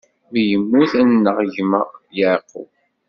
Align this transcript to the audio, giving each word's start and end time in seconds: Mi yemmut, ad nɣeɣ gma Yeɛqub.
Mi 0.31 0.41
yemmut, 0.49 0.91
ad 0.99 1.07
nɣeɣ 1.07 1.37
gma 1.55 1.81
Yeɛqub. 2.17 2.69